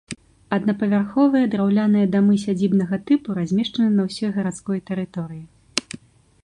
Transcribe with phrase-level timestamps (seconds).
[0.55, 5.43] Аднапавярховыя драўляныя дамы сядзібнага тыпу размешчаны на ўсёй гарадской тэрыторыі.